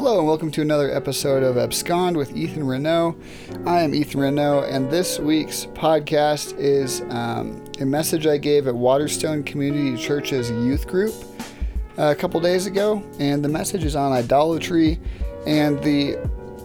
[0.00, 3.16] Hello, and welcome to another episode of Abscond with Ethan Renault.
[3.66, 8.76] I am Ethan Renault, and this week's podcast is um, a message I gave at
[8.76, 11.12] Waterstone Community Church's youth group
[11.98, 13.02] uh, a couple days ago.
[13.18, 15.00] And the message is on idolatry,
[15.48, 16.14] and the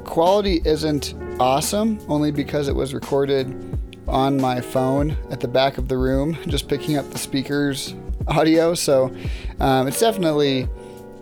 [0.04, 3.48] quality isn't awesome, only because it was recorded
[4.08, 7.96] on my phone at the back of the room, just picking up the speaker's
[8.28, 8.76] audio.
[8.76, 9.12] So
[9.60, 10.70] um, it's definitely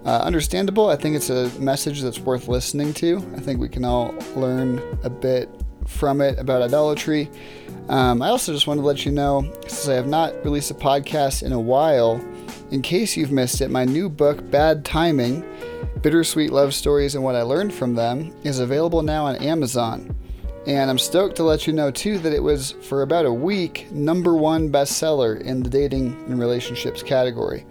[0.05, 0.88] uh, understandable.
[0.88, 3.17] I think it's a message that's worth listening to.
[3.36, 5.49] I think we can all learn a bit
[5.88, 7.30] from it about idolatry.
[7.89, 10.76] Um, I also just wanted to let you know, since I have not released a
[10.76, 12.23] podcast in a while,
[12.71, 15.43] in case you've missed it, my new book, Bad Timing
[16.02, 20.15] Bittersweet Love Stories and What I Learned from Them, is available now on Amazon.
[20.65, 23.91] And I'm stoked to let you know, too, that it was for about a week
[23.91, 27.65] number one bestseller in the dating and relationships category.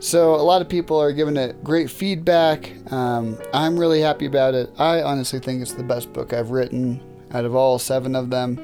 [0.00, 2.72] So, a lot of people are giving it great feedback.
[2.92, 4.70] Um, I'm really happy about it.
[4.78, 7.02] I honestly think it's the best book I've written
[7.32, 8.60] out of all seven of them.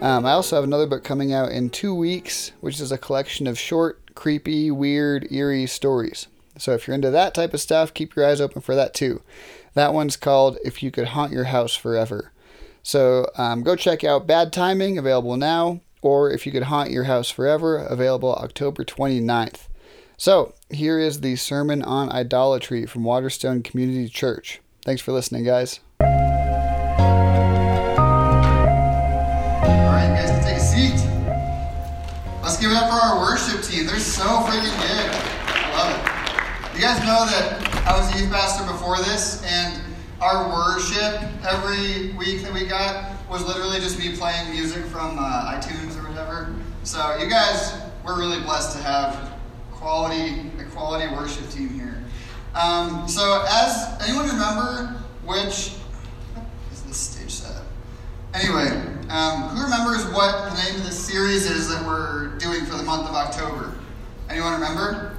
[0.00, 3.46] Um, I also have another book coming out in two weeks, which is a collection
[3.46, 6.28] of short, creepy, weird, eerie stories.
[6.56, 9.20] So, if you're into that type of stuff, keep your eyes open for that too.
[9.74, 12.32] That one's called If You Could Haunt Your House Forever.
[12.82, 17.04] So, um, go check out Bad Timing, available now, or If You Could Haunt Your
[17.04, 19.68] House Forever, available October 29th.
[20.16, 24.60] So, here is the sermon on idolatry from Waterstone Community Church.
[24.84, 25.80] Thanks for listening, guys.
[26.00, 26.06] All
[29.90, 30.94] right, guys take a seat.
[32.42, 33.86] Let's give it up for our worship team.
[33.86, 35.10] They're so freaking good.
[35.46, 36.76] I love it.
[36.76, 39.82] You guys know that I was a youth pastor before this, and
[40.20, 45.52] our worship every week that we got was literally just me playing music from uh,
[45.52, 46.54] iTunes or whatever.
[46.84, 49.39] So you guys, we're really blessed to have
[49.80, 52.02] quality a quality worship team here.
[52.54, 55.74] Um, so, as anyone remember which
[56.72, 57.62] is this stage set?
[58.34, 58.68] Anyway,
[59.08, 62.82] um, who remembers what the name of the series is that we're doing for the
[62.82, 63.74] month of October?
[64.28, 65.16] Anyone remember?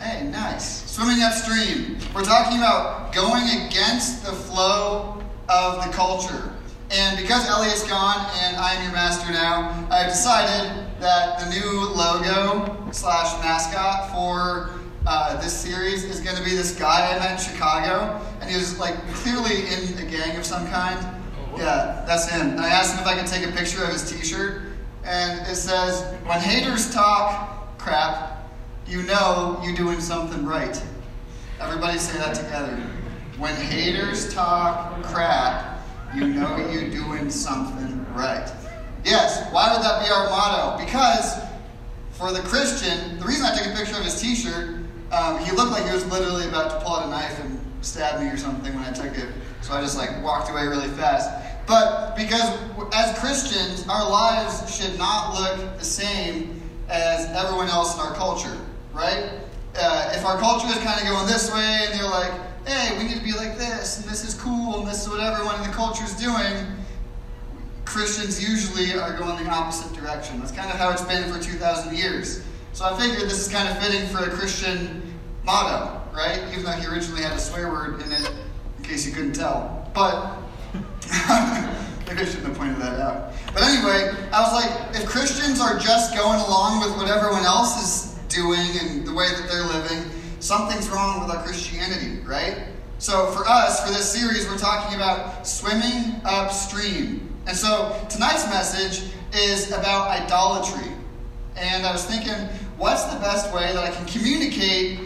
[0.00, 0.90] Hey, nice.
[0.90, 1.98] Swimming upstream.
[2.14, 6.52] We're talking about going against the flow of the culture.
[6.90, 11.88] And because Elliot's gone and I am your master now, I've decided that the new
[11.94, 17.38] logo slash mascot for uh, this series is going to be this guy I met
[17.38, 20.98] in Chicago, and he was like clearly in a gang of some kind.
[21.56, 22.50] Yeah, that's him.
[22.50, 24.62] And I asked him if I could take a picture of his T-shirt,
[25.04, 28.50] and it says, "When haters talk crap,
[28.88, 30.82] you know you're doing something right."
[31.60, 32.76] Everybody say that together.
[33.38, 35.69] When haters talk crap,
[36.14, 38.50] you know you're doing something right.
[39.04, 40.84] Yes, why would that be our motto?
[40.84, 41.40] Because
[42.12, 45.52] for the Christian, the reason I took a picture of his t shirt, um, he
[45.52, 48.36] looked like he was literally about to pull out a knife and stab me or
[48.36, 49.28] something when I took it.
[49.62, 51.30] So I just like walked away really fast.
[51.66, 52.58] But because
[52.92, 58.58] as Christians, our lives should not look the same as everyone else in our culture,
[58.92, 59.30] right?
[59.76, 62.32] Uh, if our culture is kind of going this way and they're like,
[62.66, 65.20] hey, we need to be like this, and this is cool, and this is what
[65.20, 66.66] everyone in the culture is doing,
[67.84, 70.38] Christians usually are going the opposite direction.
[70.38, 72.44] That's kind of how it's been for 2,000 years.
[72.72, 75.02] So I figured this is kind of fitting for a Christian
[75.44, 76.40] motto, right?
[76.52, 78.30] Even though he originally had a swear word in it,
[78.78, 79.90] in case you couldn't tell.
[79.92, 80.36] But
[82.06, 83.32] maybe I shouldn't have pointed that out.
[83.52, 87.82] But anyway, I was like, if Christians are just going along with what everyone else
[87.82, 90.08] is doing and the way that they're living,
[90.40, 92.64] something's wrong with our Christianity, right?
[92.98, 97.32] So for us, for this series, we're talking about swimming upstream.
[97.46, 100.92] And so tonight's message is about idolatry.
[101.56, 102.34] And I was thinking,
[102.76, 105.00] what's the best way that I can communicate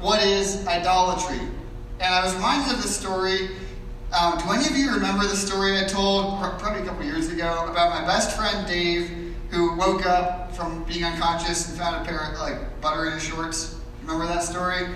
[0.00, 1.40] what is idolatry?
[2.00, 3.50] And I was reminded of this story.
[4.18, 7.66] Um, do any of you remember the story I told probably a couple years ago
[7.68, 12.30] about my best friend Dave, who woke up from being unconscious and found a pair
[12.30, 13.77] of like butter in his shorts?
[14.08, 14.86] Remember that story?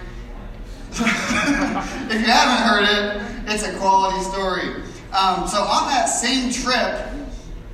[0.91, 4.69] if you haven't heard it, it's a quality story.
[5.13, 7.13] Um, so on that same trip,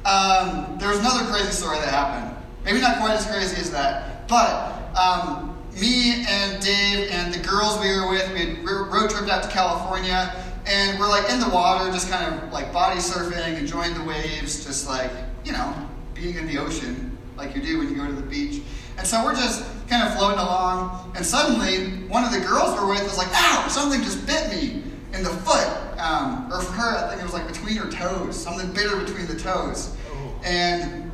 [0.04, 2.36] um, there was another crazy story that happened.
[2.64, 7.78] Maybe not quite as crazy as that, but um, me and Dave and the girls
[7.78, 10.34] we were with, we had road tripped out to California,
[10.66, 14.64] and we're like in the water, just kind of like body surfing, enjoying the waves,
[14.64, 15.12] just like
[15.44, 15.72] you know,
[16.14, 18.60] being in the ocean like you do when you go to the beach.
[18.98, 22.88] And so we're just kind of floating along, and suddenly one of the girls we're
[22.88, 23.66] with was like, "Ow!
[23.68, 24.82] Something just bit me."
[25.14, 25.66] in the foot,
[25.98, 29.26] um, or for her, I think it was like between her toes, something bitter between
[29.26, 29.96] the toes.
[30.10, 30.40] Oh.
[30.44, 31.10] And,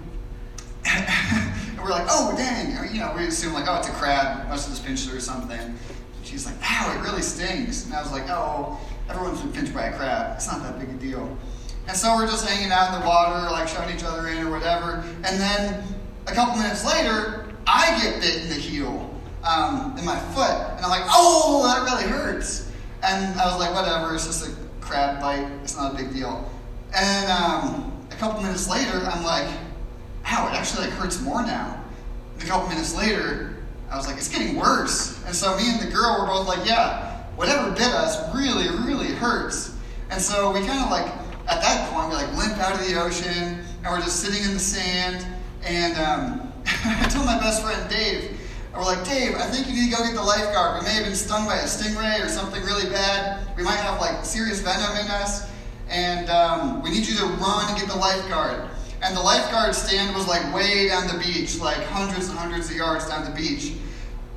[0.84, 2.72] and we're like, oh, dang.
[2.92, 5.20] You know, we assume like, oh, it's a crab, must have just pinched her or
[5.20, 5.76] something.
[6.24, 7.86] she's like, ow, it really stings.
[7.86, 8.78] And I was like, oh,
[9.08, 10.36] everyone's been pinched by a crab.
[10.36, 11.36] It's not that big a deal.
[11.86, 14.50] And so we're just hanging out in the water, like shoving each other in or
[14.50, 15.04] whatever.
[15.22, 15.84] And then
[16.26, 19.10] a couple minutes later, I get bit in the heel,
[19.42, 20.50] um, in my foot.
[20.76, 22.70] And I'm like, oh, that really hurts.
[23.02, 25.46] And I was like, whatever, it's just a crab bite.
[25.62, 26.50] It's not a big deal.
[26.94, 29.48] And um, a couple minutes later, I'm like,
[30.26, 31.82] ow, it actually like hurts more now.
[32.34, 33.56] And a couple minutes later,
[33.90, 35.22] I was like, it's getting worse.
[35.26, 39.12] And so me and the girl were both like, yeah, whatever bit us really, really
[39.14, 39.76] hurts.
[40.10, 41.06] And so we kind of like,
[41.48, 44.54] at that point, we like limp out of the ocean and we're just sitting in
[44.54, 45.26] the sand.
[45.64, 46.43] And um,
[46.84, 48.40] I told my best friend Dave,
[48.74, 50.80] and we're like, Dave, I think you need to go get the lifeguard.
[50.80, 53.46] We may have been stung by a stingray or something really bad.
[53.56, 55.48] We might have like serious venom in us.
[55.88, 58.68] And um, we need you to run and get the lifeguard.
[59.02, 62.76] And the lifeguard stand was like way down the beach, like hundreds and hundreds of
[62.76, 63.74] yards down the beach.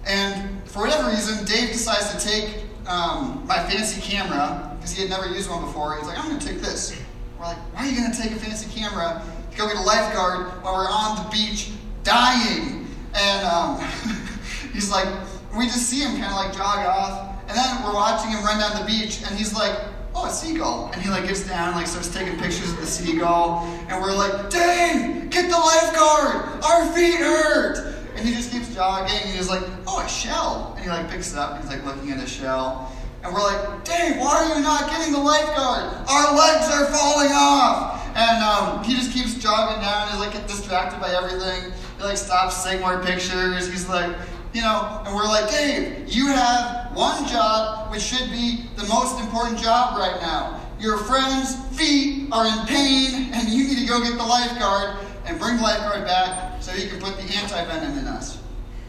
[0.06, 5.10] And for whatever reason, Dave decides to take um, my fancy camera, because he had
[5.10, 5.98] never used one before.
[5.98, 7.02] He's like, I'm going to take this.
[7.40, 9.82] We're like, why are you going to take a fancy camera to go get a
[9.82, 11.72] lifeguard while we're on the beach
[12.08, 12.88] dying?
[13.14, 13.82] And um,
[14.74, 15.08] he's like,
[15.56, 17.36] we just see him kind of like jog off.
[17.50, 19.78] And then we're watching him run down the beach, and he's like,
[20.16, 20.90] oh, a seagull.
[20.94, 23.64] And he like gets down, and like starts taking pictures of the seagull.
[23.90, 26.64] And we're like, Dave, get the lifeguard.
[26.64, 27.96] Our feet hurt.
[28.16, 30.74] And he just keeps jogging, and he's like, oh, a shell.
[30.76, 32.92] And he like picks it up, and he's like looking at a shell.
[33.24, 35.84] And we're like, Dave, why are you not getting the lifeguard?
[36.08, 38.06] Our legs are falling off.
[38.16, 40.08] And um, he just keeps jogging down.
[40.08, 41.74] And he's like distracted by everything.
[41.98, 43.70] He like stops, taking more pictures.
[43.70, 44.16] He's like,
[44.54, 49.20] you know, and we're like, Dave, you have one job which should be the most
[49.20, 50.62] important job right now.
[50.80, 55.40] Your friend's feet are in pain, and you need to go get the lifeguard and
[55.40, 58.40] bring the lifeguard back so you can put the anti-venom in us.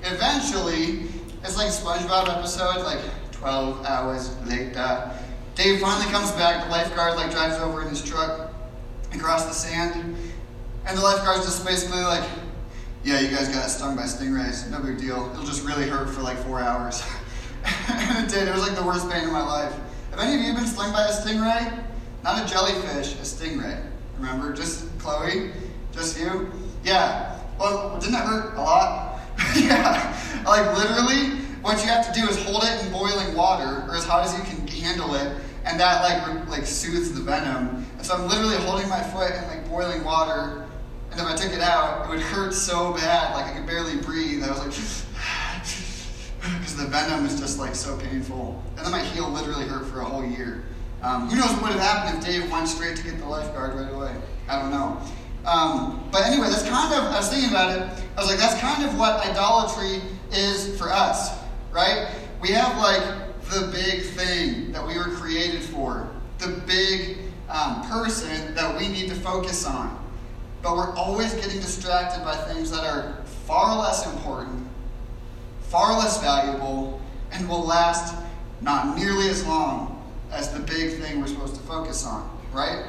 [0.03, 1.09] Eventually,
[1.43, 3.01] it's like SpongeBob episode, like
[3.33, 5.11] 12 hours later.
[5.55, 8.53] Dave finally comes back, the lifeguard like drives over in his truck
[9.13, 10.17] across the sand,
[10.87, 12.29] and the lifeguard's just basically like,
[13.09, 14.71] yeah, you guys got stung by stingrays.
[14.71, 15.31] No big deal.
[15.33, 17.03] It'll just really hurt for like four hours.
[17.89, 18.47] and it did.
[18.47, 19.75] It was like the worst pain in my life.
[20.11, 21.85] Have any of you been stung by a stingray?
[22.23, 23.83] Not a jellyfish, a stingray.
[24.19, 24.53] Remember?
[24.53, 25.53] Just Chloe?
[25.91, 26.53] Just you?
[26.85, 27.41] Yeah.
[27.59, 29.21] Well, didn't it hurt a lot?
[29.57, 30.15] yeah.
[30.45, 34.05] Like literally, what you have to do is hold it in boiling water, or as
[34.05, 35.35] hot as you can handle it,
[35.65, 37.87] and that like like soothes the venom.
[37.97, 40.68] And so I'm literally holding my foot in like boiling water,
[41.19, 43.97] and if I took it out, it would hurt so bad, like I could barely
[43.97, 44.45] breathe.
[44.45, 44.71] I was like,
[46.59, 48.63] because the venom is just like so painful.
[48.77, 50.65] And then my heel literally hurt for a whole year.
[51.03, 53.75] Um, who knows what would have happened if Dave went straight to get the lifeguard
[53.75, 54.15] right away?
[54.49, 55.01] I don't know.
[55.45, 58.61] Um, but anyway, that's kind of, I was thinking about it, I was like, that's
[58.61, 60.01] kind of what idolatry
[60.33, 61.37] is for us,
[61.73, 62.09] right?
[62.41, 63.03] We have like
[63.51, 67.19] the big thing that we were created for, the big
[67.49, 70.08] um, person that we need to focus on.
[70.63, 74.67] But we're always getting distracted by things that are far less important,
[75.63, 77.01] far less valuable,
[77.33, 78.15] and will last
[78.61, 79.95] not nearly as long
[80.33, 82.85] as the big thing we're supposed to focus on, right?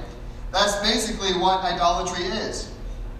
[0.51, 2.71] That's basically what idolatry is.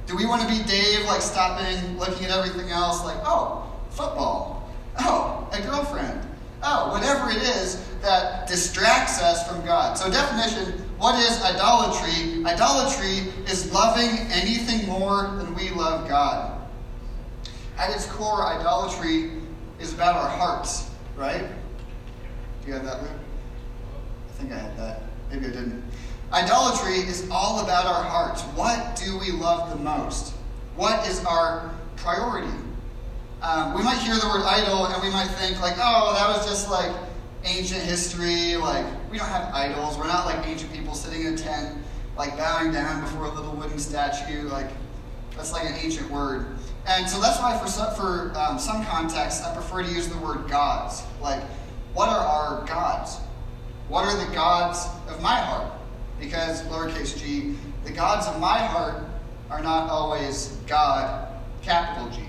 [0.08, 4.68] Do we want to be Dave, like stopping, looking at everything else, like, oh, football,
[5.00, 6.28] oh, a girlfriend,
[6.64, 9.98] oh, whatever it is that distracts us from God?
[9.98, 12.46] So, definition what is idolatry?
[12.46, 16.62] Idolatry is loving anything more than we love God.
[17.78, 19.32] At its core, idolatry
[19.80, 21.48] is about our hearts, right?
[22.62, 23.12] Do you have that, Luke?
[24.28, 25.04] I think I had that.
[25.32, 25.84] Maybe I didn't.
[26.34, 28.42] Idolatry is all about our hearts.
[28.56, 30.34] What do we love the most?
[30.76, 32.54] What is our priority?
[33.42, 36.46] Um, we might hear the word idol and we might think, like, oh, that was
[36.46, 36.92] just like
[37.44, 38.56] ancient history.
[38.56, 39.98] Like, we don't have idols.
[39.98, 41.78] We're not like ancient people sitting in a tent,
[42.18, 44.44] like bowing down before a little wooden statue.
[44.50, 44.68] Like,
[45.36, 46.48] that's like an ancient word.
[46.88, 50.18] And so that's why, for some, for um, some contexts, I prefer to use the
[50.18, 51.04] word gods.
[51.22, 51.44] Like,
[51.94, 53.18] what are our gods?
[53.88, 55.72] What are the gods of my heart?
[56.20, 59.04] Because, lowercase g, the gods of my heart
[59.50, 61.28] are not always God,
[61.62, 62.22] capital G.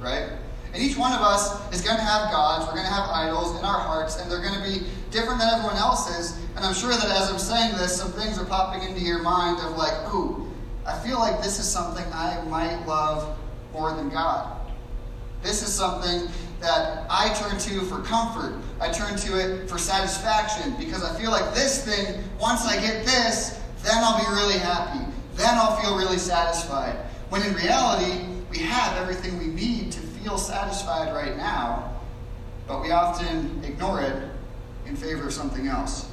[0.00, 0.30] Right?
[0.74, 3.58] And each one of us is going to have gods, we're going to have idols
[3.58, 6.38] in our hearts, and they're going to be different than everyone else's.
[6.56, 9.58] And I'm sure that as I'm saying this, some things are popping into your mind
[9.64, 10.46] of like, ooh,
[10.86, 13.38] I feel like this is something I might love
[13.72, 14.56] more than God.
[15.42, 16.28] This is something
[16.60, 18.58] that I turn to for comfort.
[18.80, 23.04] I turn to it for satisfaction because I feel like this thing, once I get
[23.04, 25.04] this, then I'll be really happy.
[25.34, 26.96] Then I'll feel really satisfied.
[27.28, 29.96] When in reality, we have everything we need
[30.28, 31.94] feel satisfied right now.
[32.66, 34.30] but we often ignore it
[34.84, 36.10] in favor of something else.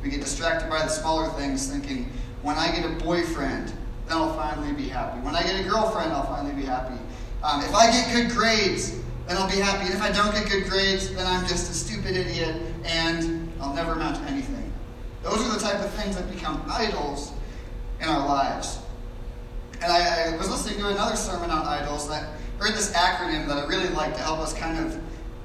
[0.00, 3.72] We get distracted by the smaller things, thinking, when I get a boyfriend,
[4.06, 5.18] then I'll finally be happy.
[5.22, 6.94] When I get a girlfriend, I'll finally be happy.
[7.42, 9.86] Um, if I get good grades, then I'll be happy.
[9.86, 13.74] And if I don't get good grades, then I'm just a stupid idiot and I'll
[13.74, 14.72] never amount to anything.
[15.24, 17.32] Those are the type of things that become idols
[18.00, 18.78] in our lives.
[19.80, 22.28] And I, I was listening to another sermon on idols that
[22.62, 24.96] heard this acronym that I really like to help us kind of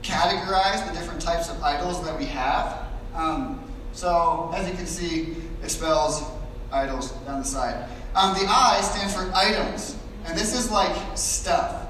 [0.03, 2.85] categorize the different types of idols that we have.
[3.15, 6.23] Um, so, as you can see, it spells
[6.71, 7.89] idols down the side.
[8.15, 11.87] Um, the I stands for items, and this is like stuff.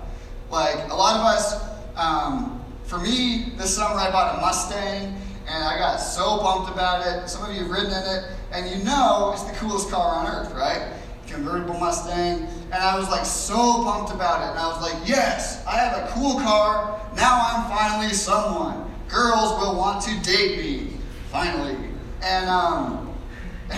[0.50, 1.62] Like a lot of us,
[1.98, 5.14] um, for me, this summer I bought a Mustang,
[5.50, 7.28] and I got so pumped about it.
[7.28, 10.28] Some of you have ridden in it, and you know it's the coolest car on
[10.28, 10.94] earth, right?
[11.28, 12.48] Convertible Mustang.
[12.72, 14.52] And I was like so pumped about it.
[14.52, 17.00] And I was like, yes, I have a cool car.
[17.16, 18.92] Now I'm finally someone.
[19.08, 20.98] Girls will want to date me.
[21.32, 21.78] Finally.
[22.22, 23.14] And, um,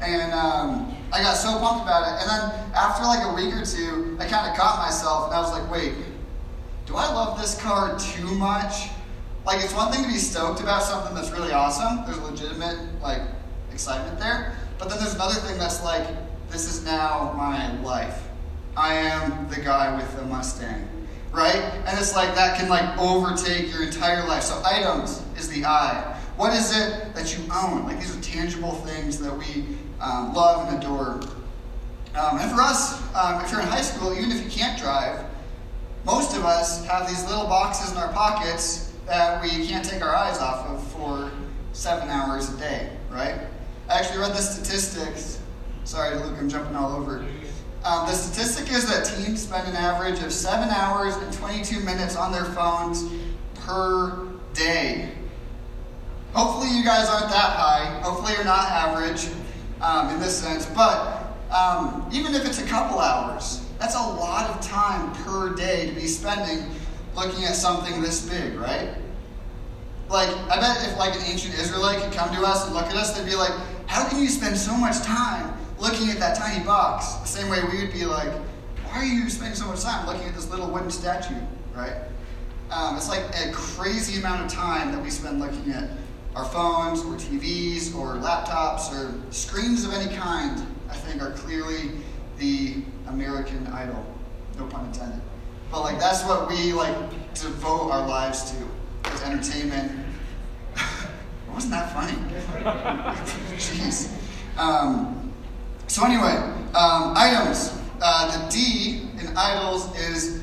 [0.00, 2.20] and, um, I got so pumped about it.
[2.20, 5.40] And then after like a week or two, I kind of caught myself and I
[5.40, 5.94] was like, wait,
[6.86, 8.88] do I love this car too much?
[9.46, 12.04] Like, it's one thing to be stoked about something that's really awesome.
[12.04, 13.22] There's legitimate, like,
[13.72, 14.54] excitement there.
[14.78, 16.06] But then there's another thing that's like,
[16.50, 18.22] this is now my life.
[18.76, 20.88] I am the guy with the Mustang,
[21.32, 21.56] right?
[21.56, 24.44] And it's like that can like overtake your entire life.
[24.44, 26.16] So items is the I.
[26.36, 27.84] What is it that you own?
[27.84, 29.66] Like these are tangible things that we
[30.00, 31.20] um, love and adore.
[32.14, 35.24] Um, and for us, um, if you're in high school, even if you can't drive,
[36.04, 40.14] most of us have these little boxes in our pockets that we can't take our
[40.14, 41.30] eyes off of for
[41.72, 43.34] seven hours a day, right?
[43.88, 45.37] I actually read the statistics.
[45.88, 47.24] Sorry, Luke, I'm jumping all over.
[47.82, 52.14] Um, the statistic is that teens spend an average of 7 hours and 22 minutes
[52.14, 53.10] on their phones
[53.54, 55.12] per day.
[56.34, 58.00] Hopefully, you guys aren't that high.
[58.02, 59.28] Hopefully, you're not average
[59.80, 60.66] um, in this sense.
[60.66, 65.88] But um, even if it's a couple hours, that's a lot of time per day
[65.88, 66.68] to be spending
[67.16, 68.90] looking at something this big, right?
[70.10, 72.94] Like, I bet if like an ancient Israelite could come to us and look at
[72.94, 73.52] us, they'd be like,
[73.86, 77.14] how can you spend so much time looking at that tiny box?
[77.14, 78.32] The same way we would be like,
[78.84, 81.34] why are you spending so much time looking at this little wooden statue,
[81.74, 81.94] right?
[82.70, 85.90] Um, it's like a crazy amount of time that we spend looking at
[86.34, 91.92] our phones or TVs or laptops or screens of any kind, I think are clearly
[92.38, 94.04] the American idol.
[94.58, 95.20] No pun intended.
[95.70, 96.94] But like that's what we like
[97.34, 99.10] devote our lives to.
[99.12, 100.04] Is entertainment.
[101.52, 102.16] Wasn't that funny?
[103.56, 104.12] Jeez.
[104.58, 105.17] Um,
[105.88, 106.36] so anyway,
[106.74, 107.74] um, items.
[108.00, 110.40] Uh, the D in idols is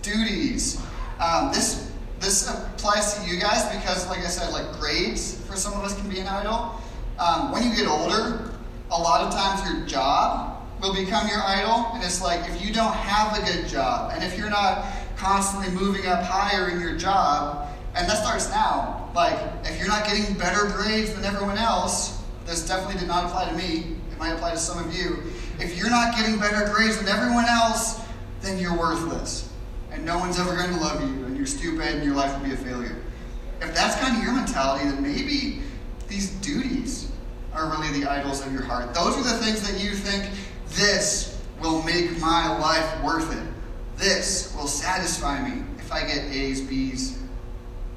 [0.00, 0.80] duties.
[1.20, 5.74] Um, this this applies to you guys because, like I said, like grades for some
[5.74, 6.80] of us can be an idol.
[7.18, 8.50] Um, when you get older,
[8.90, 12.72] a lot of times your job will become your idol, and it's like if you
[12.72, 16.96] don't have a good job, and if you're not constantly moving up higher in your
[16.96, 19.10] job, and that starts now.
[19.14, 23.50] Like if you're not getting better grades than everyone else, this definitely did not apply
[23.50, 23.97] to me.
[24.18, 25.22] Might apply to some of you.
[25.60, 28.00] If you're not getting better grades than everyone else,
[28.40, 29.50] then you're worthless.
[29.92, 32.48] And no one's ever going to love you, and you're stupid, and your life will
[32.48, 32.96] be a failure.
[33.60, 35.62] If that's kind of your mentality, then maybe
[36.08, 37.10] these duties
[37.52, 38.94] are really the idols of your heart.
[38.94, 40.30] Those are the things that you think,
[40.70, 43.42] this will make my life worth it.
[43.96, 47.18] This will satisfy me if I get A's, B's.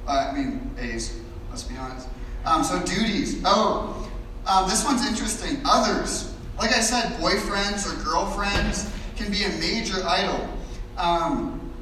[0.06, 2.08] Uh, I mean, A's, let's be honest.
[2.44, 3.40] Um, so, duties.
[3.44, 4.10] Oh,
[4.46, 5.60] um, this one's interesting.
[5.64, 6.34] Others.
[6.58, 10.48] Like I said, boyfriends or girlfriends can be a major idol.
[10.96, 11.72] Um,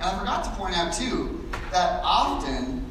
[0.00, 2.84] and I forgot to point out, too, that often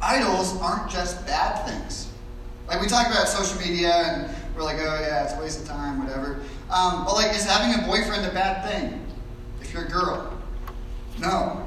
[0.00, 2.08] idols aren't just bad things.
[2.66, 5.68] Like we talk about social media and we're like, oh yeah, it's a waste of
[5.68, 6.40] time, whatever.
[6.70, 9.06] Um, but like, is having a boyfriend a bad thing?
[9.60, 10.38] If you're a girl,
[11.18, 11.66] no.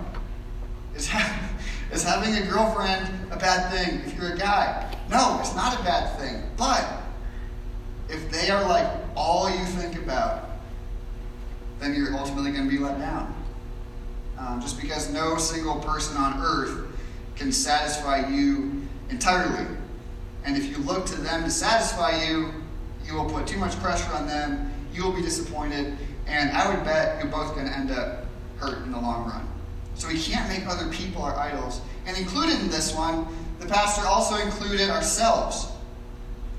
[0.95, 1.49] Is, ha-
[1.91, 4.01] is having a girlfriend a bad thing?
[4.05, 6.41] If you're a guy, no, it's not a bad thing.
[6.57, 6.87] But
[8.09, 10.49] if they are like all you think about,
[11.79, 13.35] then you're ultimately going to be let down.
[14.37, 16.87] Um, just because no single person on earth
[17.35, 19.65] can satisfy you entirely.
[20.45, 22.53] And if you look to them to satisfy you,
[23.05, 26.83] you will put too much pressure on them, you will be disappointed, and I would
[26.83, 28.25] bet you're both going to end up
[28.57, 29.47] hurt in the long run.
[29.95, 31.81] So we can't make other people our idols.
[32.05, 33.27] And included in this one,
[33.61, 35.67] the pastor also included ourselves.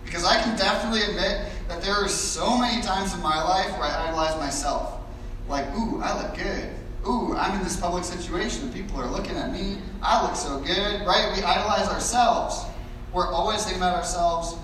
[0.04, 3.84] Because I can definitely admit that there are so many times in my life where
[3.84, 5.00] I idolize myself.
[5.48, 6.70] Like, ooh, I look good.
[7.06, 8.72] ooh, I'm in this public situation.
[8.72, 9.78] People are looking at me.
[10.02, 11.32] I look so good, right?
[11.36, 12.64] We idolize ourselves.
[13.12, 14.56] We're always thinking about ourselves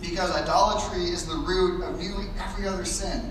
[0.00, 3.30] because idolatry is the root of nearly every other sin.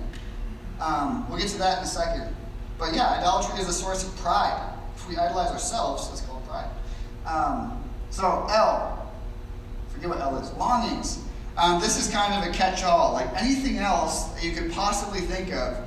[0.79, 2.35] Um, we'll get to that in a second.
[2.77, 4.73] But yeah, idolatry is a source of pride.
[4.95, 6.69] If we idolize ourselves, that's called pride.
[7.25, 7.82] Um,
[8.13, 9.11] so, L,
[9.89, 11.23] forget what L is, longings.
[11.57, 13.13] Um, this is kind of a catch all.
[13.13, 15.77] Like anything else that you could possibly think of.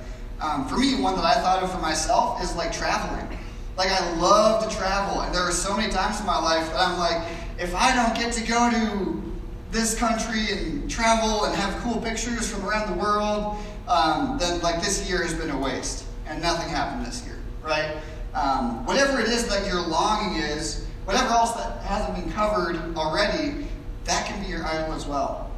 [0.41, 3.39] Um, for me, one that I thought of for myself is like traveling.
[3.77, 6.81] Like, I love to travel, and there are so many times in my life that
[6.81, 7.23] I'm like,
[7.61, 9.23] if I don't get to go to
[9.71, 13.57] this country and travel and have cool pictures from around the world,
[13.87, 17.97] um, then like this year has been a waste and nothing happened this year, right?
[18.35, 23.67] Um, whatever it is that your longing is, whatever else that hasn't been covered already,
[24.05, 25.51] that can be your idol as well.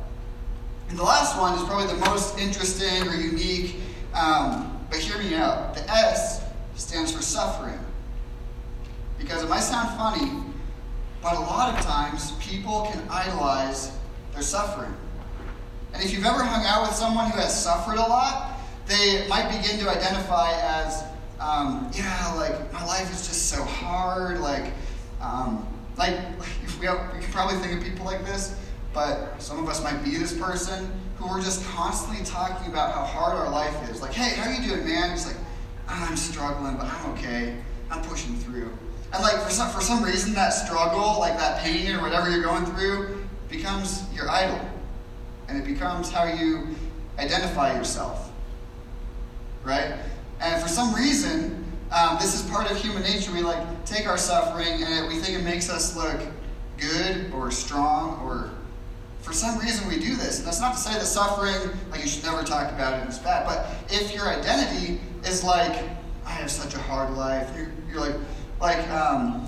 [0.88, 3.76] And the last one is probably the most interesting or unique,
[4.14, 5.74] um, but hear me out.
[5.74, 6.44] The S
[6.76, 7.78] stands for suffering.
[9.18, 10.44] Because it might sound funny,
[11.22, 13.90] but a lot of times people can idolize
[14.32, 14.94] their suffering.
[15.92, 19.48] And if you've ever hung out with someone who has suffered a lot, they might
[19.48, 21.04] begin to identify as,
[21.40, 24.40] um, yeah, like my life is just so hard.
[24.40, 24.72] Like,
[25.20, 26.16] um, like
[26.80, 28.58] we, have, we can probably think of people like this,
[28.92, 33.02] but some of us might be this person who are just constantly talking about how
[33.02, 34.00] hard our life is.
[34.00, 35.12] Like, hey, how you doing, man?
[35.12, 35.36] It's like,
[35.88, 37.56] I'm struggling, but I'm okay.
[37.90, 38.70] I'm pushing through.
[39.12, 42.42] And like for some for some reason that struggle, like that pain or whatever you're
[42.42, 44.60] going through, becomes your idol.
[45.48, 46.76] And it becomes how you
[47.18, 48.30] identify yourself.
[49.64, 49.94] Right?
[50.40, 51.57] And for some reason,
[51.90, 53.32] um, this is part of human nature.
[53.32, 56.20] We like take our suffering and it, we think it makes us look
[56.76, 58.50] good or strong or
[59.22, 60.38] for some reason we do this.
[60.38, 63.18] And that's not to say that suffering, like you should never talk about it, it's
[63.18, 63.46] bad.
[63.46, 65.76] But if your identity is like,
[66.24, 68.16] I have such a hard life, you're, you're like,
[68.60, 69.46] like, um,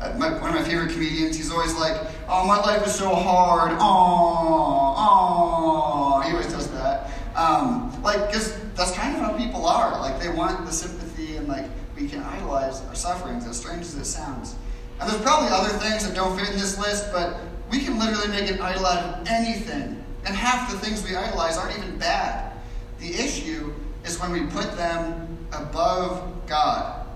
[0.18, 1.96] my, one of my favorite comedians, he's always like,
[2.28, 6.20] oh, my life is so hard, oh, oh.
[6.22, 7.10] He always does that.
[7.36, 10.00] Um, like, because that's kind of how people are.
[10.00, 11.05] Like, they want the sympathy
[11.46, 14.54] like, we can idolize our sufferings, as strange as it sounds.
[15.00, 17.38] And there's probably other things that don't fit in this list, but
[17.70, 20.02] we can literally make an idol out of anything.
[20.24, 22.52] And half the things we idolize aren't even bad.
[22.98, 23.72] The issue
[24.04, 27.06] is when we put them above God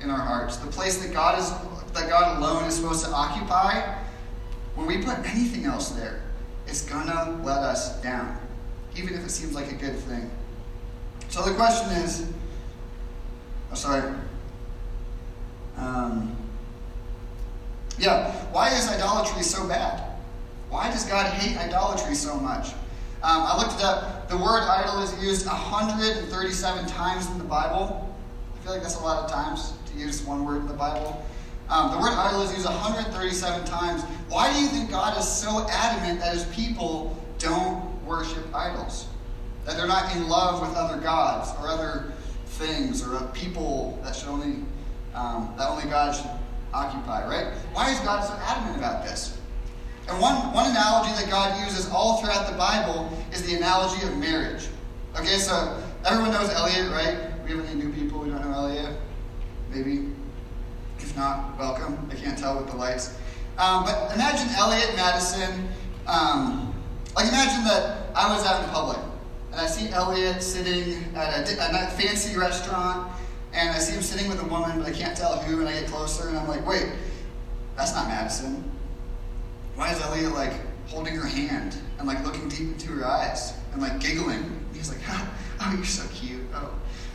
[0.00, 1.50] in our hearts, the place that God is
[1.94, 3.80] that God alone is supposed to occupy,
[4.74, 6.22] when we put anything else there,
[6.66, 8.36] it's gonna let us down,
[8.96, 10.28] even if it seems like a good thing.
[11.28, 12.26] So the question is,
[13.74, 14.14] sorry.
[15.76, 16.36] Um,
[17.98, 20.02] yeah, why is idolatry so bad?
[20.68, 22.72] Why does God hate idolatry so much?
[23.22, 24.28] Um, I looked it up.
[24.28, 28.14] The word idol is used 137 times in the Bible.
[28.54, 31.24] I feel like that's a lot of times to use one word in the Bible.
[31.70, 34.02] Um, the word idol is used 137 times.
[34.28, 39.06] Why do you think God is so adamant that his people don't worship idols?
[39.64, 42.12] That they're not in love with other gods or other
[42.54, 44.64] things or people that should only
[45.14, 46.30] um, that only God should
[46.72, 47.54] occupy, right?
[47.72, 49.38] Why is God so adamant about this?
[50.08, 54.16] And one, one analogy that God uses all throughout the Bible is the analogy of
[54.18, 54.66] marriage.
[55.16, 57.16] Okay, so everyone knows Elliot, right?
[57.44, 58.96] We have any new people who don't know Elliot?
[59.70, 60.10] Maybe.
[60.98, 62.08] If not, welcome.
[62.10, 63.16] I can't tell with the lights.
[63.56, 65.68] Um, but imagine Elliot Madison.
[66.06, 66.74] Um,
[67.14, 68.98] like imagine that I was out in public
[69.54, 73.08] and I see Elliot sitting at a, a fancy restaurant
[73.52, 75.60] and I see him sitting with a woman, but I can't tell who.
[75.60, 76.90] And I get closer and I'm like, wait,
[77.76, 78.68] that's not Madison.
[79.76, 80.54] Why is Elliot like
[80.88, 84.58] holding her hand and like looking deep into her eyes and like giggling?
[84.74, 86.42] He's like, oh, you're so cute.
[86.52, 86.74] Oh,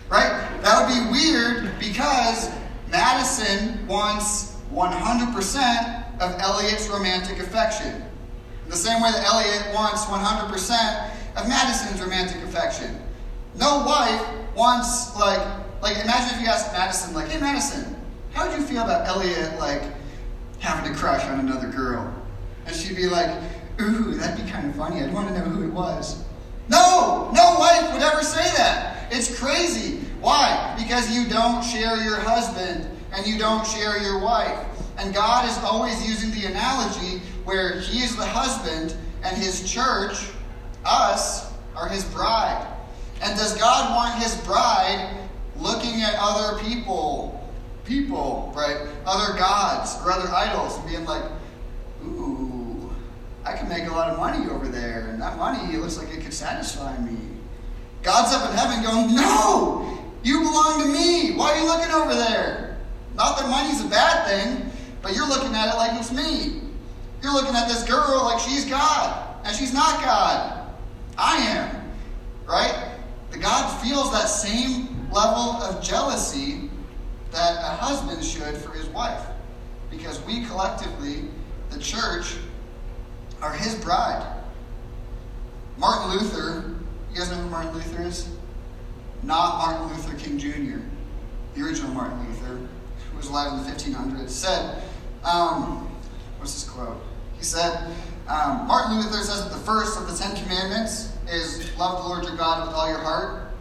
[0.10, 0.30] right?
[0.62, 2.50] That would be weird because
[2.90, 8.02] Madison wants 100% of Elliot's romantic affection.
[8.70, 13.00] The same way that Elliot wants 100% of Madison's romantic affection.
[13.56, 14.26] No wife
[14.56, 15.42] wants, like,
[15.82, 17.96] like imagine if you asked Madison, like, hey Madison,
[18.34, 19.82] how would you feel about Elliot, like,
[20.60, 22.14] having a crush on another girl?
[22.66, 23.32] And she'd be like,
[23.82, 25.02] ooh, that'd be kind of funny.
[25.02, 26.24] I'd want to know who it was.
[26.70, 29.12] No, no wife would ever say that.
[29.12, 30.02] It's crazy.
[30.22, 30.76] Why?
[30.78, 34.66] Because you don't share your husband and you don't share your wife.
[34.98, 40.28] And God is always using the analogy where He is the husband and His church,
[40.86, 42.66] us, are His bride.
[43.22, 45.18] And does God want His bride
[45.58, 47.50] looking at other people,
[47.86, 48.88] people, right?
[49.06, 51.24] Other gods or other idols and being like,
[52.06, 52.90] ooh,
[53.46, 56.22] I can make a lot of money over there, and that money looks like it
[56.22, 57.18] could satisfy me.
[58.04, 61.36] God's up in heaven going, no, You belong to me.
[61.36, 62.78] Why are you looking over there?
[63.16, 64.70] Not that money's a bad thing,
[65.02, 66.62] but you're looking at it like it's me.
[67.24, 70.59] You're looking at this girl like she's God, and she's not God.
[71.20, 71.92] I am.
[72.48, 72.96] Right?
[73.32, 76.70] The God feels that same level of jealousy
[77.32, 79.22] that a husband should for his wife.
[79.92, 81.26] Because we collectively,
[81.70, 82.38] the church,
[83.42, 84.26] are his bride.
[85.78, 86.76] Martin Luther,
[87.12, 88.30] you guys know who Martin Luther is?
[89.22, 90.80] Not Martin Luther King Jr.,
[91.56, 92.68] the original Martin Luther,
[93.12, 94.84] who was alive in the 1500s, said,
[95.24, 95.90] um,
[96.38, 97.02] what's this quote?
[97.38, 97.94] He said,
[98.30, 102.24] um, Martin Luther says that the first of the Ten Commandments is love the Lord
[102.24, 103.52] your God with all your heart.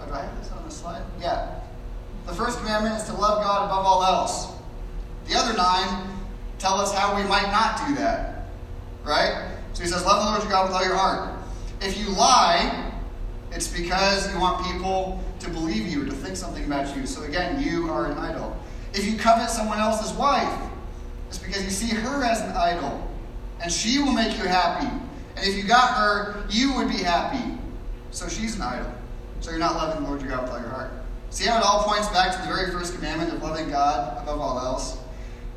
[0.00, 1.02] Oh, do I have this on the slide?
[1.20, 1.60] Yeah.
[2.26, 4.48] The first commandment is to love God above all else.
[5.28, 6.10] The other nine
[6.58, 8.46] tell us how we might not do that.
[9.04, 9.56] Right?
[9.74, 11.38] So he says, Love the Lord your God with all your heart.
[11.82, 12.92] If you lie,
[13.52, 17.06] it's because you want people to believe you or to think something about you.
[17.06, 18.56] So again, you are an idol.
[18.94, 20.70] If you covet someone else's wife,
[21.28, 23.10] it's because you see her as an idol.
[23.64, 24.86] And she will make you happy.
[25.36, 27.58] And if you got her, you would be happy.
[28.10, 28.92] So she's an idol.
[29.40, 30.92] So you're not loving the Lord your God with all your heart.
[31.30, 34.38] See how it all points back to the very first commandment of loving God above
[34.38, 34.98] all else?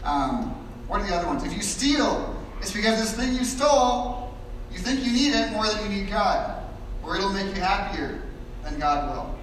[0.06, 0.52] Um,
[0.88, 1.43] what are the other ones?
[1.43, 4.34] If you steal, it's because this thing you stole,
[4.72, 6.63] you think you need it more than you need God.
[7.04, 8.22] Or it'll make you happier
[8.63, 9.38] than God will.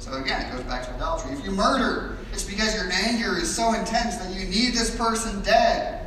[0.00, 1.30] So again, it goes back to idolatry.
[1.30, 5.42] If you murder, it's because your anger is so intense that you need this person
[5.42, 5.97] dead.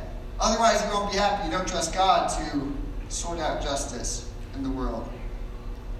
[0.42, 1.46] Otherwise, you won't be happy.
[1.46, 2.72] You don't trust God to
[3.08, 5.08] sort out justice in the world.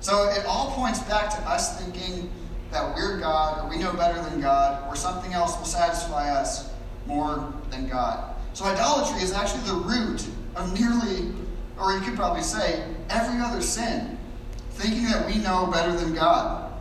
[0.01, 2.29] So it all points back to us thinking
[2.73, 6.69] that we're God or we know better than God or something else will satisfy us
[7.07, 8.35] more than God.
[8.53, 10.27] So idolatry is actually the root
[10.57, 11.33] of nearly,
[11.79, 14.19] or you could probably say, every other sin.
[14.71, 16.73] Thinking that we know better than God.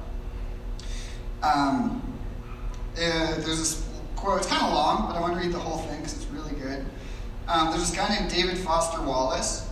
[1.43, 2.01] Um,
[2.95, 5.77] uh, there's this quote, it's kind of long, but I want to read the whole
[5.77, 6.30] thing because it's.
[7.47, 9.69] Um, there's this guy named David Foster Wallace,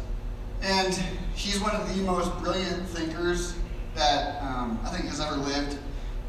[0.62, 0.94] and
[1.36, 3.56] he's one of the most brilliant thinkers
[3.96, 5.78] that um, I think has ever lived.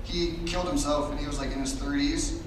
[0.05, 2.40] He killed himself when he was like in his 30s,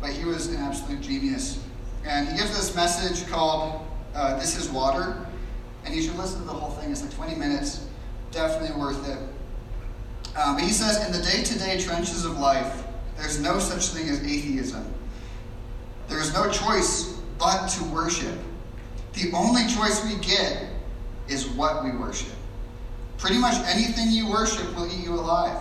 [0.00, 1.62] but he was an absolute genius.
[2.04, 5.26] And he gives this message called uh, This is Water.
[5.84, 6.90] And you should listen to the whole thing.
[6.90, 7.86] It's like 20 minutes.
[8.30, 9.18] Definitely worth it.
[10.36, 12.84] Um, but he says, In the day to day trenches of life,
[13.16, 14.86] there's no such thing as atheism.
[16.08, 17.09] There is no choice
[17.40, 18.38] but to worship.
[19.14, 20.68] The only choice we get
[21.26, 22.34] is what we worship.
[23.18, 25.58] Pretty much anything you worship will eat you alive.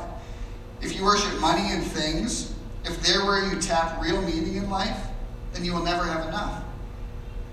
[0.81, 2.53] If you worship money and things,
[2.85, 4.97] if they're where you tap real meaning in life,
[5.53, 6.63] then you will never have enough.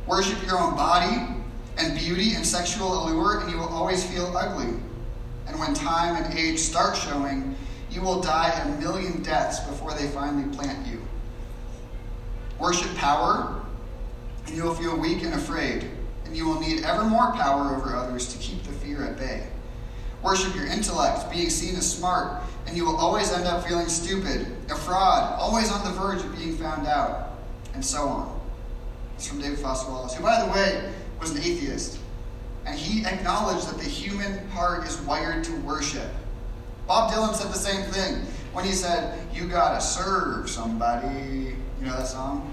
[0.07, 1.27] Worship your own body
[1.79, 4.79] and beauty and sexual allure, and you will always feel ugly.
[5.47, 7.57] And when time and age start showing,
[7.91, 11.01] you will die a million deaths before they finally plant you.
[12.59, 13.66] Worship power,
[14.47, 15.89] and you will feel weak and afraid,
[16.25, 19.47] and you will need ever more power over others to keep the fear at bay.
[20.23, 24.47] Worship your intellect, being seen as smart, and you will always end up feeling stupid,
[24.71, 27.37] a fraud, always on the verge of being found out,
[27.75, 28.41] and so on.
[29.17, 31.99] It's from David Foster Wallace, who, by the way, was an atheist.
[32.67, 36.11] And he acknowledged that the human heart is wired to worship.
[36.87, 41.55] Bob Dylan said the same thing when he said, You gotta serve somebody.
[41.81, 42.53] You know that song?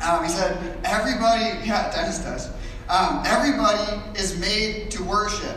[0.00, 2.48] Um, he said, Everybody, yeah, Dennis does.
[2.88, 5.56] Um, everybody is made to worship.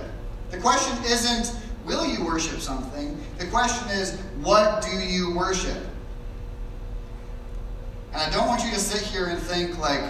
[0.49, 3.19] The question isn't, Will you worship something?
[3.37, 5.77] The question is, What do you worship?
[8.13, 10.03] And I don't want you to sit here and think, like,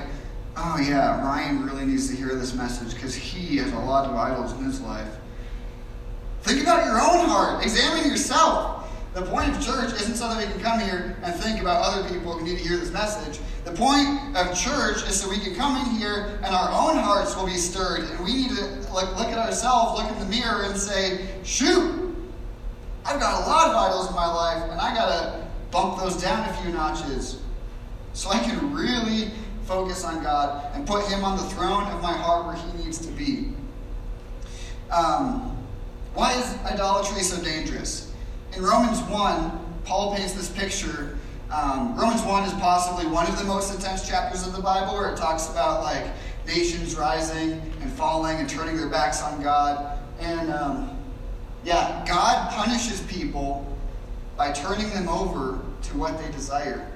[0.58, 4.16] oh yeah, Ryan really needs to hear this message because he has a lot of
[4.16, 5.08] idols in his life.
[6.42, 7.64] Think about your own heart.
[7.64, 8.81] Examine yourself.
[9.14, 12.08] The point of church isn't so that we can come here and think about other
[12.10, 13.40] people who need to hear this message.
[13.66, 17.36] The point of church is so we can come in here and our own hearts
[17.36, 18.10] will be stirred.
[18.10, 22.16] And we need to like, look at ourselves, look in the mirror, and say, shoot,
[23.06, 26.22] I've got a lot of idols in my life, and I got to bump those
[26.22, 27.42] down a few notches
[28.14, 29.32] so I can really
[29.66, 33.00] focus on God and put Him on the throne of my heart where He needs
[33.06, 33.54] to be.
[34.90, 35.58] Um,
[36.14, 38.11] why is idolatry so dangerous?
[38.56, 41.18] In Romans 1, Paul paints this picture.
[41.50, 45.12] Um, Romans 1 is possibly one of the most intense chapters of the Bible where
[45.12, 46.06] it talks about like
[46.46, 50.00] nations rising and falling and turning their backs on God.
[50.20, 50.98] And um,
[51.64, 53.68] yeah, God punishes people
[54.36, 56.92] by turning them over to what they desire.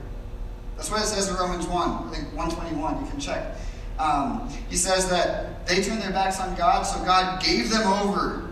[0.75, 3.55] That's what it says in Romans 1, I think 121, you can check.
[3.97, 8.51] Um, he says that they turned their backs on God, so God gave them over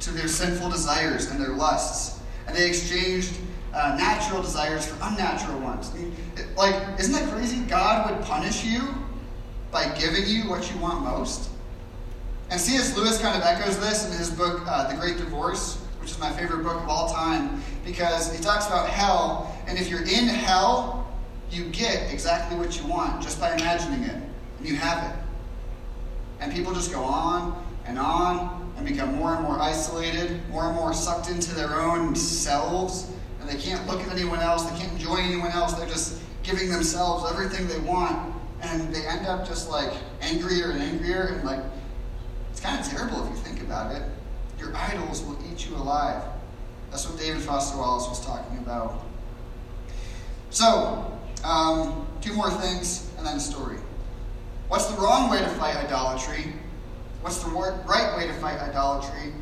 [0.00, 2.13] to their sinful desires and their lusts.
[2.54, 3.36] They exchanged
[3.74, 5.92] uh, natural desires for unnatural ones.
[6.56, 7.60] Like, isn't that crazy?
[7.62, 8.94] God would punish you
[9.72, 11.50] by giving you what you want most.
[12.50, 12.96] And C.S.
[12.96, 16.30] Lewis kind of echoes this in his book, uh, The Great Divorce, which is my
[16.30, 21.12] favorite book of all time, because he talks about hell, and if you're in hell,
[21.50, 24.22] you get exactly what you want just by imagining it,
[24.58, 25.16] and you have it.
[26.38, 30.74] And people just go on and on and become more and more isolated, more and
[30.74, 33.10] more sucked into their own selves,
[33.40, 36.70] and they can't look at anyone else, they can't enjoy anyone else, they're just giving
[36.70, 41.60] themselves everything they want, and they end up just like angrier and angrier, and like,
[42.50, 44.02] it's kind of terrible if you think about it.
[44.58, 46.22] Your idols will eat you alive.
[46.90, 49.04] That's what David Foster Wallace was talking about.
[50.50, 53.76] So, um, two more things and then a story.
[54.68, 56.54] What's the wrong way to fight idolatry?
[57.24, 59.32] What's the right way to fight idolatry?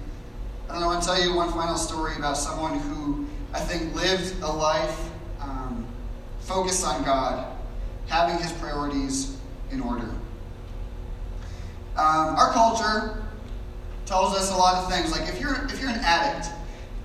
[0.69, 4.41] And I want to tell you one final story about someone who I think lived
[4.41, 5.85] a life um,
[6.39, 7.45] focused on God,
[8.07, 9.37] having his priorities
[9.73, 10.09] in order.
[11.97, 13.25] Um, our culture
[14.07, 15.11] tells us a lot of things.
[15.11, 16.53] Like if you're if you're an addict,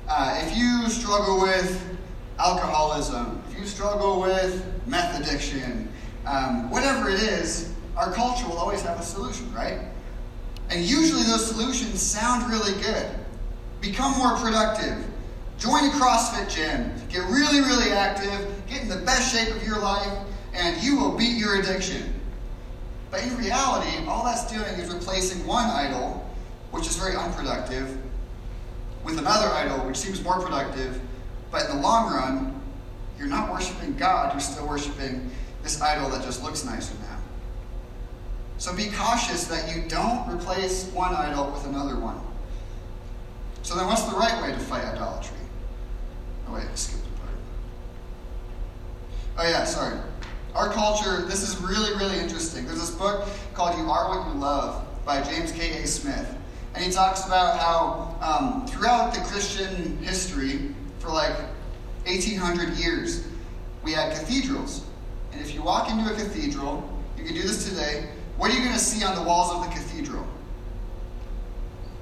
[0.08, 1.98] uh, if you struggle with
[2.38, 5.92] alcoholism, if you struggle with meth addiction,
[6.28, 9.80] um, whatever it is, our culture will always have a solution, right?
[10.69, 13.10] And usually those solutions sound really good.
[13.82, 15.06] Become more productive.
[15.60, 16.93] Join a CrossFit gym.
[17.10, 18.47] Get really, really active.
[18.67, 20.12] Get in the best shape of your life,
[20.53, 22.13] and you will beat your addiction.
[23.10, 26.30] But in reality, all that's doing is replacing one idol,
[26.71, 27.97] which is very unproductive,
[29.03, 30.99] with another idol, which seems more productive.
[31.49, 32.62] But in the long run,
[33.17, 35.32] you're not worshiping God, you're still worshiping
[35.63, 37.07] this idol that just looks nicer now.
[38.58, 42.20] So be cautious that you don't replace one idol with another one.
[43.62, 45.38] So then, what's the right way to fight idolatry?
[46.48, 47.34] Oh, wait, I skipped a part.
[49.38, 50.00] Oh, yeah, sorry.
[50.56, 52.65] Our culture, this is really, really interesting.
[52.65, 55.86] There's this book called You Are What You Love by James K.A.
[55.86, 56.34] Smith.
[56.74, 61.36] And he talks about how um, throughout the Christian history, for like
[62.06, 63.28] 1800 years,
[63.84, 64.86] we had cathedrals.
[65.32, 68.62] And if you walk into a cathedral, you can do this today, what are you
[68.62, 70.26] going to see on the walls of the cathedral?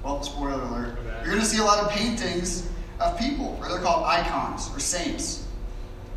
[0.03, 0.97] Well, spoiler alert.
[1.21, 2.69] You're going to see a lot of paintings
[2.99, 5.47] of people, or they're called icons or saints.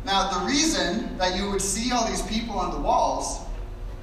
[0.05, 3.41] Now, the reason that you would see all these people on the walls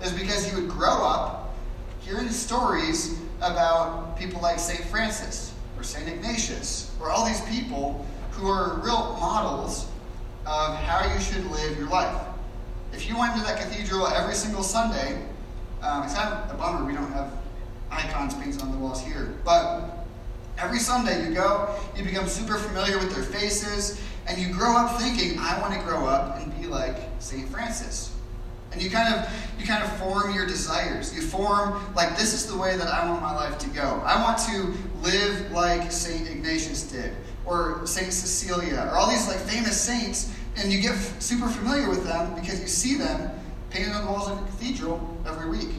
[0.02, 1.54] is because you would grow up
[2.00, 4.84] hearing stories about people like St.
[4.84, 6.08] Francis or St.
[6.08, 9.88] Ignatius or all these people who are real models
[10.46, 12.22] of how you should live your life.
[12.92, 15.22] If you went to that cathedral every single Sunday,
[15.82, 17.32] um, it's kind of a bummer we don't have
[17.90, 19.34] icons painted on the walls here.
[19.44, 20.06] But
[20.58, 25.00] every Sunday you go, you become super familiar with their faces, and you grow up
[25.00, 27.48] thinking, I want to grow up and be like St.
[27.48, 28.12] Francis.
[28.72, 31.14] And you kind of you kind of form your desires.
[31.14, 34.02] You form like this is the way that I want my life to go.
[34.04, 36.28] I want to live like St.
[36.28, 37.14] Ignatius did,
[37.46, 38.12] or St.
[38.12, 42.60] Cecilia, or all these like famous saints, and you get super familiar with them because
[42.60, 43.30] you see them
[43.70, 45.70] painted on the walls of a cathedral every week.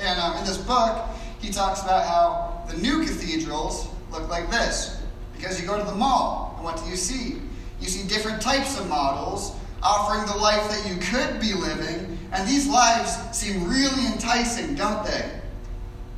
[0.00, 1.06] And um, in this book,
[1.40, 5.02] he talks about how the new cathedrals look like this.
[5.36, 7.40] Because you go to the mall, and what do you see?
[7.80, 12.48] You see different types of models offering the life that you could be living, and
[12.48, 15.30] these lives seem really enticing, don't they?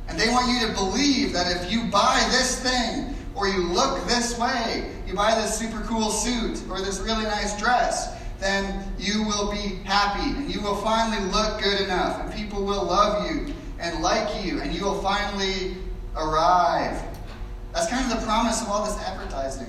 [0.07, 4.05] And they want you to believe that if you buy this thing, or you look
[4.07, 9.23] this way, you buy this super cool suit, or this really nice dress, then you
[9.23, 13.53] will be happy and you will finally look good enough and people will love you
[13.79, 15.75] and like you and you will finally
[16.15, 17.01] arrive.
[17.73, 19.67] That's kind of the promise of all this advertising.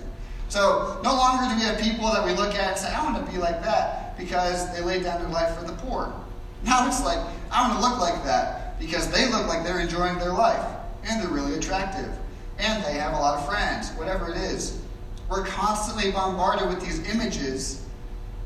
[0.48, 3.24] So no longer do we have people that we look at and say, I want
[3.24, 6.12] to be like that because they laid down their life for the poor.
[6.64, 7.18] Now it's like,
[7.50, 10.64] I want to look like that because they look like they're enjoying their life
[11.04, 12.10] and they're really attractive
[12.58, 14.80] and they have a lot of friends, whatever it is.
[15.28, 17.86] We're constantly bombarded with these images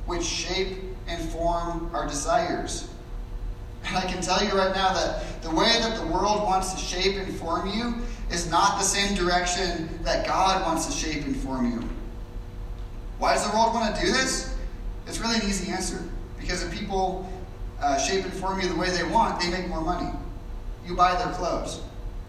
[0.07, 2.89] which shape and form our desires.
[3.87, 6.79] And I can tell you right now that the way that the world wants to
[6.79, 7.97] shape and form you
[8.31, 11.89] is not the same direction that God wants to shape and form you.
[13.19, 14.57] Why does the world want to do this?
[15.07, 16.03] It's really an easy answer.
[16.39, 17.31] Because if people
[17.81, 20.11] uh, shape and form you the way they want, they make more money.
[20.87, 21.81] You buy their clothes,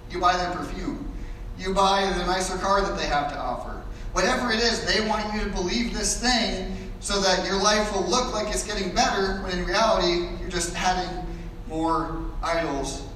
[0.09, 1.11] you buy their perfume,
[1.57, 3.81] you buy the nicer car that they have to offer.
[4.13, 8.07] Whatever it is, they want you to believe this thing so that your life will
[8.07, 11.23] look like it's getting better, when in reality, you're just adding
[11.67, 13.07] more idols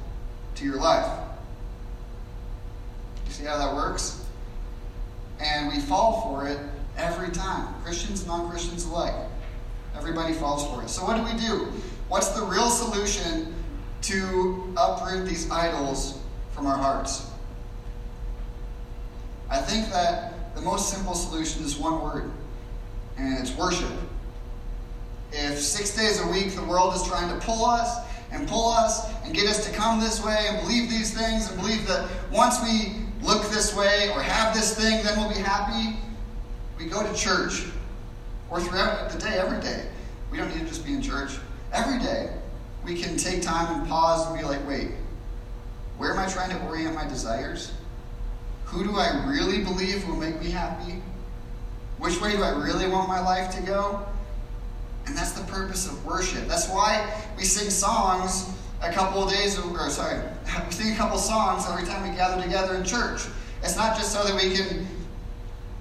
[0.54, 1.10] to your life.
[3.26, 4.24] You see how that works?
[5.40, 6.60] And we fall for it
[7.00, 7.74] Every time.
[7.82, 9.16] Christians, and non Christians alike.
[9.96, 10.90] Everybody falls for it.
[10.90, 11.72] So, what do we do?
[12.10, 13.56] What's the real solution
[14.04, 16.20] to uproot these idols
[16.52, 17.32] from our hearts?
[19.50, 22.32] I think that the most simple solution is one word,
[23.20, 23.92] and it's worship.
[25.32, 27.98] If six days a week the world is trying to pull us
[28.32, 31.60] and pull us and get us to come this way and believe these things and
[31.60, 35.98] believe that once we look this way or have this thing, then we'll be happy,
[36.78, 37.66] we go to church
[38.50, 39.86] or throughout the day, every day.
[40.32, 41.32] We don't need to just be in church.
[41.74, 42.32] Every day,
[42.86, 44.92] we can take time and pause and be like, wait,
[45.98, 47.74] where am I trying to orient my desires?
[48.66, 51.02] Who do I really believe will make me happy?
[52.00, 54.06] Which way do I really want my life to go?
[55.06, 56.48] And that's the purpose of worship.
[56.48, 58.50] That's why we sing songs
[58.82, 60.22] a couple of days, or sorry,
[60.66, 63.24] we sing a couple songs every time we gather together in church.
[63.62, 64.88] It's not just so that we can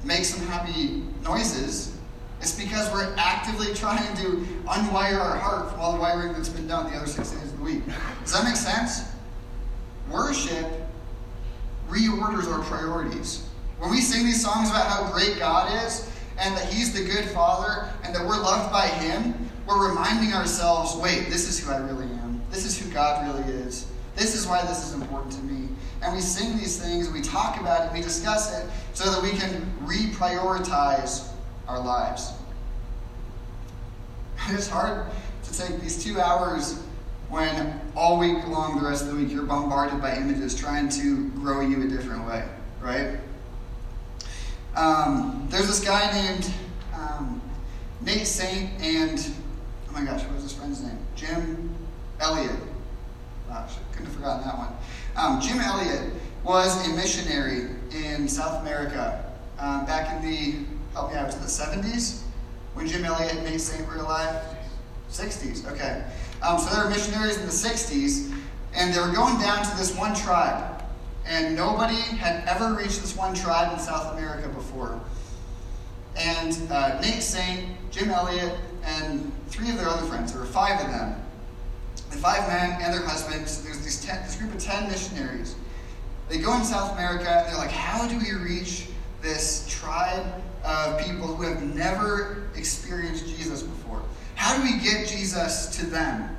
[0.04, 1.96] make some happy noises.
[2.40, 6.66] It's because we're actively trying to unwire our heart from all the wiring that's been
[6.66, 7.82] done the other six days of the week.
[8.24, 9.04] Does that make sense?
[10.10, 10.66] Worship
[11.88, 13.48] reorders our priorities.
[13.78, 17.24] When we sing these songs about how great God is and that He's the good
[17.26, 21.78] Father and that we're loved by Him, we're reminding ourselves wait, this is who I
[21.78, 22.40] really am.
[22.50, 23.86] This is who God really is.
[24.16, 25.68] This is why this is important to me.
[26.02, 29.22] And we sing these things, and we talk about it, we discuss it, so that
[29.22, 31.28] we can reprioritize
[31.68, 32.32] our lives.
[34.46, 35.06] And It's hard
[35.44, 36.82] to take these two hours
[37.28, 41.28] when all week long, the rest of the week, you're bombarded by images trying to
[41.30, 42.44] grow you a different way,
[42.80, 43.18] right?
[44.78, 46.52] Um, there's this guy named
[46.94, 47.42] um,
[48.00, 49.18] Nate Saint and,
[49.88, 50.96] oh my gosh, what was his friend's name?
[51.16, 51.74] Jim
[52.20, 52.54] Elliot.
[53.48, 54.72] Gosh, couldn't have forgotten that one.
[55.16, 56.12] Um, Jim Elliot
[56.44, 59.24] was a missionary in South America
[59.58, 62.20] um, back in the, help me out, was the 70s?
[62.74, 64.40] When Jim Elliot and Nate Saint were alive?
[65.10, 66.04] 60s, okay.
[66.40, 68.32] Um, so they were missionaries in the 60s,
[68.74, 70.77] and they were going down to this one tribe.
[71.28, 74.98] And nobody had ever reached this one tribe in South America before.
[76.16, 80.80] And uh, Nate Saint, Jim Elliot, and three of their other friends, there were five
[80.80, 81.22] of them,
[82.10, 85.54] the five men and their husbands, there's these ten, this group of 10 missionaries.
[86.30, 88.86] They go in South America, and they're like, how do we reach
[89.20, 90.26] this tribe
[90.64, 94.02] of people who have never experienced Jesus before?
[94.34, 96.34] How do we get Jesus to them?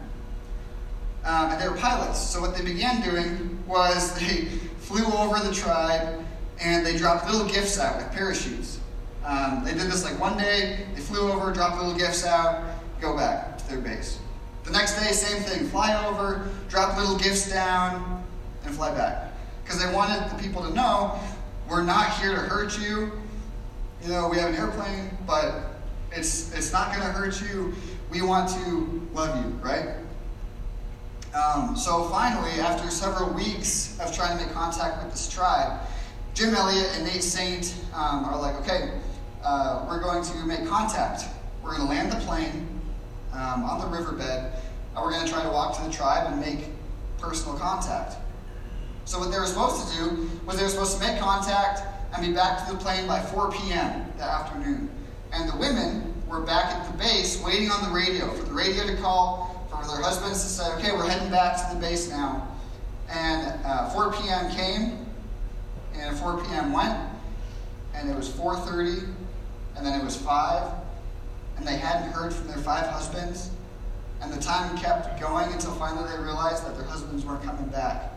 [1.25, 2.19] Um, and they were pilots.
[2.19, 4.47] So what they began doing was they
[4.89, 6.25] flew over the tribe
[6.59, 8.79] and they dropped little gifts out with parachutes.
[9.23, 12.63] Um, they did this like one day, they flew over, dropped little gifts out,
[12.99, 14.17] go back to their base.
[14.63, 18.25] The next day, same thing, fly over, drop little gifts down,
[18.65, 19.31] and fly back.
[19.63, 21.19] Because they wanted the people to know
[21.69, 23.11] we're not here to hurt you.
[24.03, 25.65] You know, we have an airplane, but
[26.11, 27.75] it's it's not going to hurt you.
[28.09, 29.89] We want to love you, right?
[31.33, 35.79] Um, so finally, after several weeks of trying to make contact with this tribe,
[36.33, 38.91] Jim Elliot and Nate Saint um, are like, okay,
[39.43, 41.25] uh, we're going to make contact.
[41.63, 42.67] We're going to land the plane
[43.33, 44.51] um, on the riverbed,
[44.95, 46.65] and we're going to try to walk to the tribe and make
[47.19, 48.15] personal contact.
[49.05, 51.81] So what they were supposed to do was they were supposed to make contact
[52.13, 54.05] and be back to the plane by 4 p.m.
[54.17, 54.89] that afternoon.
[55.31, 58.85] And the women were back at the base waiting on the radio for the radio
[58.87, 59.48] to call
[59.81, 62.47] for their husbands to say, okay, we're heading back to the base now.
[63.09, 64.51] And uh, 4 p.m.
[64.51, 65.05] came,
[65.95, 66.71] and 4 p.m.
[66.71, 66.97] went,
[67.93, 69.11] and it was 4.30,
[69.75, 70.71] and then it was 5,
[71.57, 73.51] and they hadn't heard from their five husbands,
[74.21, 78.11] and the time kept going until finally they realized that their husbands weren't coming back.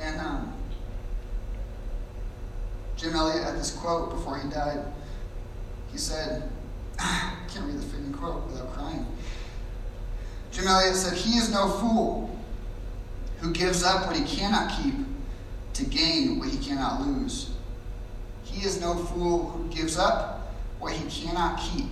[0.00, 0.52] And um,
[2.96, 4.84] Jim Elliot had this quote before he died.
[5.92, 6.50] He said,
[6.98, 9.06] I can't read the fitting quote without crying.
[10.52, 12.38] Jim Elliot said, He is no fool
[13.40, 14.94] who gives up what he cannot keep
[15.74, 17.50] to gain what he cannot lose.
[18.44, 21.86] He is no fool who gives up what he cannot keep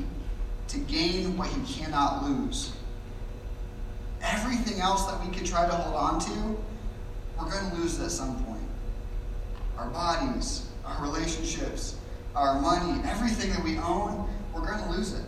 [0.68, 2.72] to gain what he cannot lose.
[4.22, 6.58] Everything else that we could try to hold on to,
[7.38, 8.60] we're going to lose at some point.
[9.78, 11.96] Our bodies, our relationships,
[12.34, 15.24] our money, everything that we own, we're going to lose it.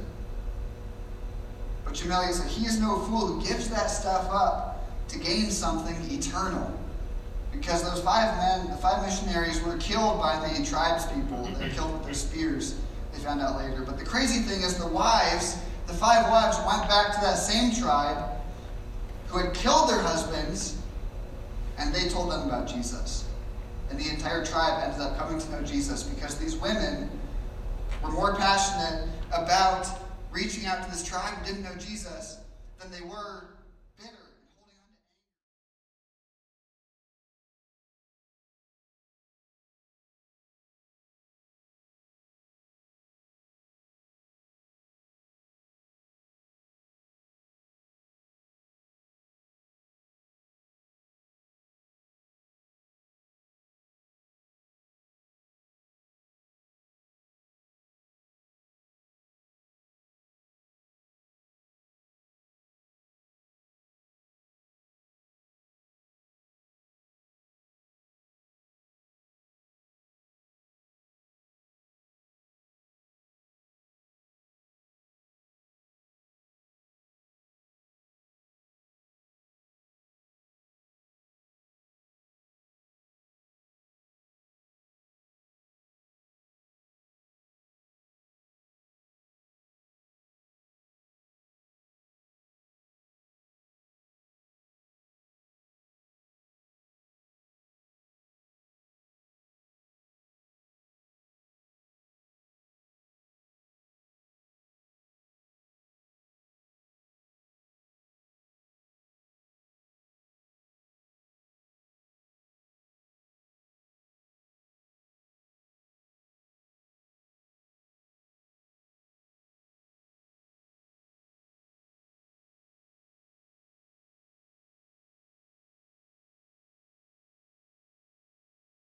[1.91, 5.97] But Jim said, He is no fool who gives that stuff up to gain something
[6.09, 6.73] eternal.
[7.51, 11.59] Because those five men, the five missionaries, were killed by the tribespeople.
[11.59, 12.77] They were killed with their spears,
[13.13, 13.83] they found out later.
[13.83, 17.75] But the crazy thing is, the wives, the five wives, went back to that same
[17.75, 18.25] tribe
[19.27, 20.77] who had killed their husbands,
[21.77, 23.29] and they told them about Jesus.
[23.91, 27.11] And the entire tribe ended up coming to know Jesus because these women
[28.01, 29.89] were more passionate about
[30.31, 32.39] reaching out to this tribe who didn't know Jesus
[32.79, 33.45] than they were